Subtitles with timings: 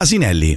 [0.00, 0.56] Asinelli.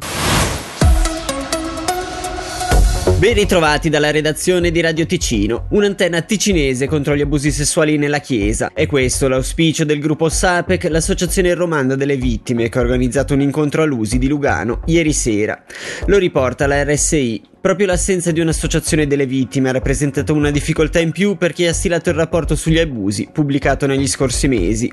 [3.21, 8.71] Ben ritrovati dalla redazione di Radio Ticino, un'antenna ticinese contro gli abusi sessuali nella Chiesa.
[8.73, 13.83] È questo l'auspicio del gruppo SAPEC, l'associazione romanda delle vittime, che ha organizzato un incontro
[13.83, 15.63] all'Usi di Lugano ieri sera.
[16.07, 17.43] Lo riporta la RSI.
[17.61, 21.73] Proprio l'assenza di un'associazione delle vittime ha rappresentato una difficoltà in più per chi ha
[21.73, 24.91] stilato il rapporto sugli abusi, pubblicato negli scorsi mesi.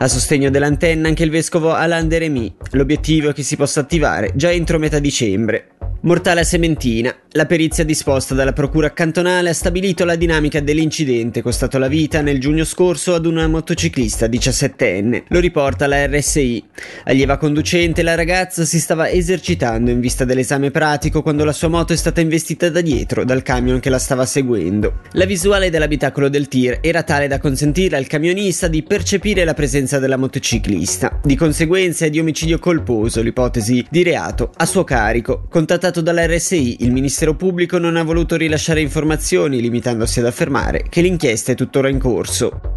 [0.00, 2.56] A sostegno dell'antenna anche il vescovo Alain Deremy.
[2.72, 5.69] L'obiettivo è che si possa attivare già entro metà dicembre.
[6.02, 7.14] Mortale a Sementina.
[7.32, 12.40] La perizia disposta dalla procura cantonale ha stabilito la dinamica dell'incidente costato la vita nel
[12.40, 15.24] giugno scorso ad una motociclista 17enne.
[15.28, 16.64] Lo riporta la RSI.
[17.04, 21.92] Allieva conducente, la ragazza si stava esercitando in vista dell'esame pratico quando la sua moto
[21.92, 25.02] è stata investita da dietro dal camion che la stava seguendo.
[25.12, 29.98] La visuale dell'abitacolo del tir era tale da consentire al camionista di percepire la presenza
[29.98, 31.20] della motociclista.
[31.22, 36.84] Di conseguenza è di omicidio colposo l'ipotesi di reato a suo carico, contattato Contattato dall'RSI,
[36.84, 41.88] il Ministero Pubblico non ha voluto rilasciare informazioni, limitandosi ad affermare che l'inchiesta è tuttora
[41.88, 42.69] in corso.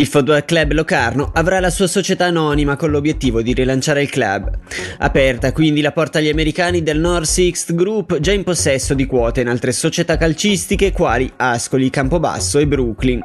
[0.00, 4.50] Il Football Club Locarno avrà la sua società anonima con l'obiettivo di rilanciare il club.
[4.96, 9.42] Aperta quindi la porta agli americani del North Sixth Group già in possesso di quote
[9.42, 13.22] in altre società calcistiche quali Ascoli, Campobasso e Brooklyn.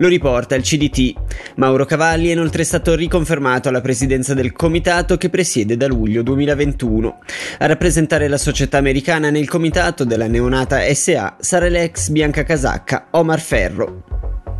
[0.00, 1.14] Lo riporta il CDT.
[1.56, 7.20] Mauro Cavalli è inoltre stato riconfermato alla presidenza del comitato che presiede da luglio 2021.
[7.56, 13.40] A rappresentare la società americana nel comitato della neonata SA sarà l'ex bianca casacca Omar
[13.40, 14.17] Ferro.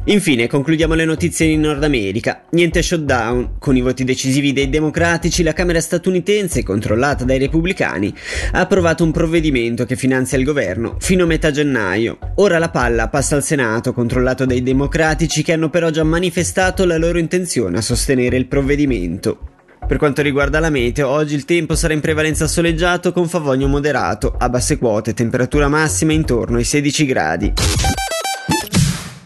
[0.08, 2.44] Infine concludiamo le notizie in Nord America.
[2.52, 3.56] Niente shutdown.
[3.58, 8.14] Con i voti decisivi dei democratici, la Camera statunitense, controllata dai repubblicani,
[8.52, 12.16] ha approvato un provvedimento che finanzia il governo fino a metà gennaio.
[12.36, 16.96] Ora la palla passa al Senato, controllato dai democratici che hanno però già manifestato la
[16.96, 19.40] loro intenzione a sostenere il provvedimento.
[19.86, 24.34] Per quanto riguarda la meteo, oggi il tempo sarà in prevalenza soleggiato con favogno moderato,
[24.38, 27.52] a basse quote, temperatura massima intorno ai 16 gradi.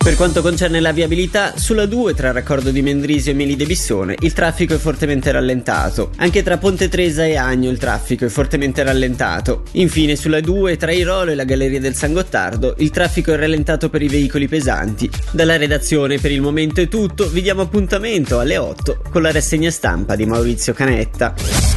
[0.03, 4.33] Per quanto concerne la viabilità, sulla 2 tra raccordo di Mendrisio e Melide Bissone il
[4.33, 6.11] traffico è fortemente rallentato.
[6.17, 9.63] Anche tra Ponte Tresa e Agno il traffico è fortemente rallentato.
[9.73, 13.91] Infine sulla 2 tra Irolo e la Galleria del San Gottardo il traffico è rallentato
[13.91, 15.09] per i veicoli pesanti.
[15.31, 19.71] Dalla redazione per il momento è tutto, vi diamo appuntamento alle 8 con la rassegna
[19.71, 21.72] stampa di Maurizio Canetta.